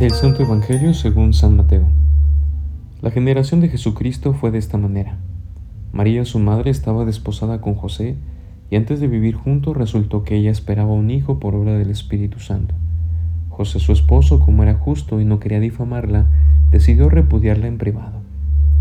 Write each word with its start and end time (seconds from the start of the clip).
Del 0.00 0.12
Santo 0.12 0.42
Evangelio 0.42 0.94
según 0.94 1.34
San 1.34 1.56
Mateo. 1.56 1.86
La 3.02 3.10
generación 3.10 3.60
de 3.60 3.68
Jesucristo 3.68 4.32
fue 4.32 4.50
de 4.50 4.56
esta 4.56 4.78
manera. 4.78 5.18
María, 5.92 6.24
su 6.24 6.38
madre, 6.38 6.70
estaba 6.70 7.04
desposada 7.04 7.60
con 7.60 7.74
José, 7.74 8.16
y 8.70 8.76
antes 8.76 9.00
de 9.00 9.08
vivir 9.08 9.34
juntos 9.34 9.76
resultó 9.76 10.24
que 10.24 10.36
ella 10.36 10.50
esperaba 10.50 10.90
un 10.90 11.10
hijo 11.10 11.38
por 11.38 11.54
obra 11.54 11.76
del 11.76 11.90
Espíritu 11.90 12.38
Santo. 12.38 12.74
José, 13.50 13.78
su 13.78 13.92
esposo, 13.92 14.40
como 14.40 14.62
era 14.62 14.72
justo 14.72 15.20
y 15.20 15.26
no 15.26 15.38
quería 15.38 15.60
difamarla, 15.60 16.28
decidió 16.70 17.10
repudiarla 17.10 17.66
en 17.66 17.76
privado. 17.76 18.22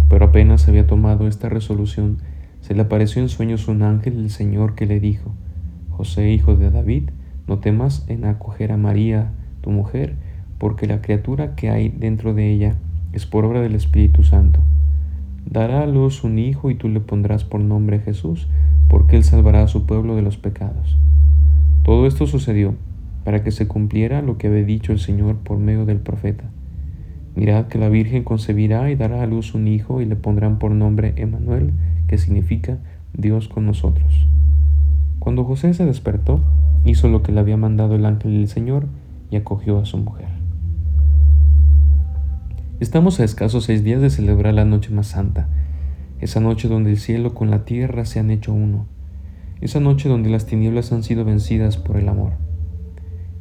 Pero 0.08 0.24
apenas 0.24 0.70
había 0.70 0.88
tomado 0.88 1.28
esta 1.28 1.50
resolución, 1.50 2.20
se 2.62 2.76
le 2.76 2.84
apareció 2.84 3.22
en 3.22 3.28
sueños 3.28 3.68
un 3.68 3.84
ángel 3.84 4.16
del 4.16 4.30
Señor 4.30 4.74
que 4.74 4.86
le 4.86 5.02
dijo, 5.02 5.34
José, 5.90 6.32
hijo 6.32 6.56
de 6.56 6.72
David, 6.72 7.10
no 7.46 7.60
temas 7.60 8.06
en 8.08 8.24
acoger 8.24 8.72
a 8.72 8.78
María, 8.78 9.34
tu 9.60 9.70
mujer, 9.70 10.16
porque 10.60 10.86
la 10.86 11.02
criatura 11.02 11.56
que 11.56 11.70
hay 11.70 11.90
dentro 11.90 12.36
de 12.36 12.52
ella 12.52 12.76
es 13.14 13.26
por 13.26 13.46
obra 13.46 13.62
del 13.62 13.74
Espíritu 13.74 14.24
Santo. 14.24 14.60
Dará 15.50 15.82
a 15.82 15.88
luz 15.88 16.24
un 16.24 16.38
hijo 16.38 16.70
y 16.70 16.76
tú 16.76 16.90
le 16.90 17.00
pondrás 17.00 17.44
por 17.44 17.62
nombre 17.62 18.00
Jesús, 18.00 18.48
porque 18.88 19.16
él 19.16 19.24
salvará 19.24 19.64
a 19.64 19.68
su 19.68 19.86
pueblo 19.86 20.16
de 20.16 20.22
los 20.22 20.38
pecados. 20.38 20.98
Todo 21.84 22.06
esto 22.06 22.28
sucedió 22.28 22.76
para 23.24 23.44
que 23.44 23.52
se 23.52 23.68
cumpliera 23.68 24.22
lo 24.22 24.38
que 24.38 24.48
había 24.48 24.64
dicho 24.64 24.92
el 24.92 25.00
Señor 25.00 25.38
por 25.38 25.58
medio 25.58 25.86
del 25.86 26.00
profeta. 26.00 26.44
Mirad 27.36 27.68
que 27.68 27.78
la 27.78 27.90
Virgen 27.90 28.24
concebirá 28.24 28.92
y 28.92 28.96
dará 28.96 29.24
a 29.24 29.28
luz 29.28 29.56
un 29.56 29.68
hijo 29.68 30.02
y 30.02 30.06
le 30.06 30.16
pondrán 30.16 30.60
por 30.60 30.72
nombre 30.72 31.14
Emanuel, 31.16 31.72
que 32.08 32.18
significa 32.18 32.80
Dios 33.14 33.48
con 33.48 33.66
nosotros. 33.66 34.28
Cuando 35.20 35.46
José 35.46 35.74
se 35.74 35.86
despertó, 35.86 36.42
hizo 36.86 37.08
lo 37.08 37.24
que 37.24 37.32
le 37.32 37.40
había 37.40 37.58
mandado 37.58 37.96
el 37.96 38.06
ángel 38.06 38.34
del 38.34 38.48
Señor 38.48 38.88
y 39.32 39.36
acogió 39.36 39.80
a 39.80 39.86
su 39.86 39.98
mujer. 39.98 40.39
Estamos 42.80 43.20
a 43.20 43.26
escasos 43.26 43.66
seis 43.66 43.84
días 43.84 44.02
de 44.02 44.10
celebrar 44.10 44.54
la 44.54 44.64
noche 44.64 44.90
más 44.90 45.08
santa, 45.08 45.50
esa 46.22 46.40
noche 46.40 46.70
donde 46.70 46.92
el 46.92 46.98
cielo 46.98 47.34
con 47.34 47.52
la 47.52 47.66
tierra 47.66 48.06
se 48.06 48.22
han 48.22 48.32
hecho 48.32 48.54
uno, 48.54 48.86
esa 49.60 49.82
noche 49.82 50.08
donde 50.08 50.30
las 50.30 50.46
tinieblas 50.46 50.94
han 50.94 51.04
sido 51.04 51.26
vencidas 51.26 51.76
por 51.76 51.98
el 51.98 52.08
amor. 52.08 52.32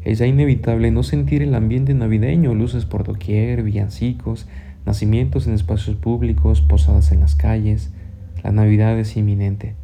Es 0.03 0.19
ya 0.19 0.27
inevitable 0.27 0.91
no 0.91 1.05
sentir 1.05 1.45
el 1.45 1.55
ambiente 1.55 1.95
navideño, 1.95 2.53
luces 2.53 2.85
por 2.85 3.05
doquier, 3.05 3.63
villancicos, 3.63 4.49
nacimientos 4.85 5.47
en 5.47 5.55
espacios 5.55 5.95
públicos, 5.95 6.61
posadas 6.61 7.13
en 7.13 7.21
las 7.21 7.37
calles. 7.37 7.93
La 8.43 8.51
Navidad 8.51 8.99
es 8.99 9.17
inminente. 9.17 9.77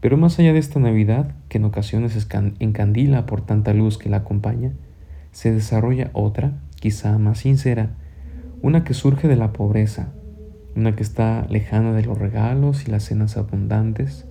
Pero 0.00 0.16
más 0.16 0.40
allá 0.40 0.52
de 0.52 0.58
esta 0.58 0.80
Navidad, 0.80 1.36
que 1.48 1.58
en 1.58 1.66
ocasiones 1.66 2.16
encandila 2.58 3.26
por 3.26 3.42
tanta 3.42 3.72
luz 3.74 3.96
que 3.96 4.10
la 4.10 4.18
acompaña, 4.18 4.72
se 5.30 5.52
desarrolla 5.52 6.10
otra, 6.14 6.58
quizá 6.80 7.16
más 7.18 7.38
sincera, 7.38 7.94
una 8.66 8.82
que 8.82 8.94
surge 8.94 9.28
de 9.28 9.36
la 9.36 9.52
pobreza, 9.52 10.08
una 10.74 10.96
que 10.96 11.04
está 11.04 11.46
lejana 11.48 11.92
de 11.92 12.02
los 12.02 12.18
regalos 12.18 12.84
y 12.84 12.90
las 12.90 13.04
cenas 13.04 13.36
abundantes, 13.36 14.26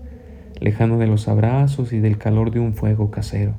lejana 0.59 0.97
de 0.97 1.08
los 1.08 1.30
abrazos 1.30 1.94
y 1.94 2.00
del 2.00 2.17
calor 2.17 2.52
de 2.52 2.59
un 2.59 2.73
fuego 2.73 3.11
casero, 3.11 3.53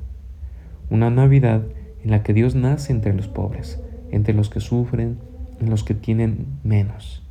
una 0.91 1.09
Navidad 1.09 1.63
en 2.03 2.11
la 2.11 2.21
que 2.21 2.35
Dios 2.35 2.53
nace 2.53 2.93
entre 2.93 3.15
los 3.15 3.27
pobres, 3.27 3.81
entre 4.11 4.35
los 4.35 4.51
que 4.51 4.59
sufren, 4.59 5.17
en 5.59 5.71
los 5.71 5.83
que 5.83 5.95
tienen 5.95 6.45
menos. 6.63 7.23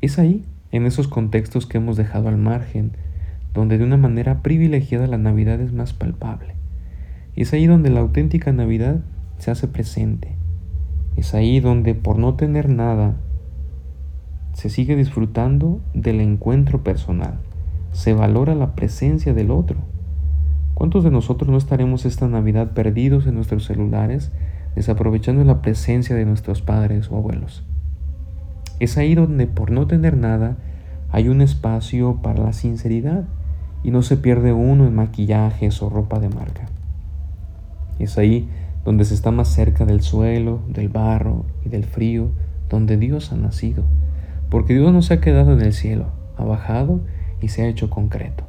Es 0.00 0.20
ahí, 0.20 0.44
en 0.70 0.86
esos 0.86 1.08
contextos 1.08 1.66
que 1.66 1.78
hemos 1.78 1.96
dejado 1.96 2.28
al 2.28 2.36
margen, 2.36 2.92
donde 3.52 3.78
de 3.78 3.84
una 3.84 3.96
manera 3.96 4.42
privilegiada 4.42 5.08
la 5.08 5.18
Navidad 5.18 5.60
es 5.60 5.72
más 5.72 5.92
palpable. 5.92 6.54
Y 7.34 7.42
es 7.42 7.52
ahí 7.52 7.66
donde 7.66 7.90
la 7.90 7.98
auténtica 7.98 8.52
Navidad 8.52 9.00
se 9.38 9.50
hace 9.50 9.66
presente, 9.66 10.36
es 11.24 11.32
ahí 11.32 11.58
donde 11.58 11.94
por 11.94 12.18
no 12.18 12.34
tener 12.34 12.68
nada 12.68 13.14
se 14.52 14.68
sigue 14.68 14.94
disfrutando 14.94 15.80
del 15.94 16.20
encuentro 16.20 16.84
personal, 16.84 17.38
se 17.92 18.12
valora 18.12 18.54
la 18.54 18.74
presencia 18.74 19.32
del 19.32 19.50
otro. 19.50 19.78
¿Cuántos 20.74 21.02
de 21.02 21.10
nosotros 21.10 21.48
no 21.48 21.56
estaremos 21.56 22.04
esta 22.04 22.28
Navidad 22.28 22.72
perdidos 22.72 23.26
en 23.26 23.36
nuestros 23.36 23.64
celulares, 23.64 24.32
desaprovechando 24.76 25.42
la 25.44 25.62
presencia 25.62 26.14
de 26.14 26.26
nuestros 26.26 26.60
padres 26.60 27.10
o 27.10 27.16
abuelos? 27.16 27.64
Es 28.78 28.98
ahí 28.98 29.14
donde 29.14 29.46
por 29.46 29.70
no 29.70 29.86
tener 29.86 30.18
nada 30.18 30.58
hay 31.10 31.30
un 31.30 31.40
espacio 31.40 32.20
para 32.20 32.44
la 32.44 32.52
sinceridad 32.52 33.24
y 33.82 33.92
no 33.92 34.02
se 34.02 34.18
pierde 34.18 34.52
uno 34.52 34.86
en 34.86 34.94
maquillajes 34.94 35.80
o 35.80 35.88
ropa 35.88 36.18
de 36.18 36.28
marca. 36.28 36.66
Es 37.98 38.18
ahí 38.18 38.46
donde 38.84 39.04
se 39.04 39.14
está 39.14 39.30
más 39.30 39.48
cerca 39.48 39.84
del 39.84 40.02
suelo, 40.02 40.60
del 40.68 40.88
barro 40.88 41.46
y 41.64 41.68
del 41.68 41.84
frío, 41.84 42.30
donde 42.68 42.96
Dios 42.96 43.32
ha 43.32 43.36
nacido, 43.36 43.84
porque 44.50 44.74
Dios 44.74 44.92
no 44.92 45.02
se 45.02 45.14
ha 45.14 45.20
quedado 45.20 45.52
en 45.52 45.62
el 45.62 45.72
cielo, 45.72 46.12
ha 46.36 46.44
bajado 46.44 47.00
y 47.40 47.48
se 47.48 47.62
ha 47.62 47.68
hecho 47.68 47.90
concreto. 47.90 48.44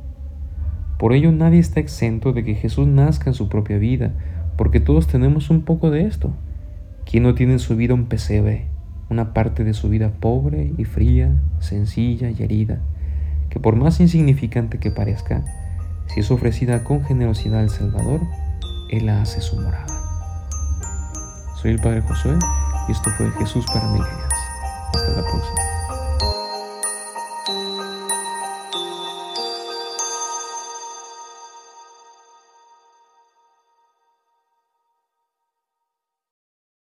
Por 0.97 1.13
ello 1.13 1.31
nadie 1.31 1.59
está 1.59 1.79
exento 1.79 2.34
de 2.34 2.44
que 2.44 2.56
Jesús 2.56 2.88
nazca 2.88 3.29
en 3.29 3.34
su 3.34 3.50
propia 3.50 3.78
vida, 3.78 4.13
porque 4.57 4.79
todos 4.79 5.07
tenemos 5.07 5.50
un 5.50 5.62
poco 5.62 5.91
de 5.91 6.06
esto. 6.06 6.31
¿Quién 7.06 7.24
no 7.24 7.35
tiene 7.35 7.53
en 7.53 7.59
su 7.59 7.75
vida 7.75 7.94
un 7.94 8.06
pesebre, 8.06 8.68
una 9.09 9.34
parte 9.34 9.63
de 9.63 9.74
su 9.74 9.90
vida 9.90 10.12
pobre 10.19 10.74
y 10.78 10.85
fría, 10.85 11.31
sencilla 11.59 12.29
y 12.29 12.41
herida, 12.41 12.79
que 13.50 13.59
por 13.59 13.75
más 13.75 14.00
insignificante 14.00 14.79
que 14.79 14.91
parezca, 14.91 15.44
si 16.07 16.22
es 16.22 16.31
ofrecida 16.31 16.84
con 16.84 17.03
generosidad 17.03 17.59
al 17.59 17.69
Salvador, 17.69 18.22
Él 18.90 19.06
la 19.06 19.22
hace 19.22 19.41
su 19.41 19.57
morada? 19.57 20.04
Soy 21.65 21.73
el 21.73 21.79
Padre 21.79 22.03
Josué 22.03 22.37
y 22.87 22.91
esto 22.91 23.09
fue 23.17 23.31
Jesús 23.39 23.65
para 23.65 23.87
la 23.87 23.95
próxima. 23.95 24.34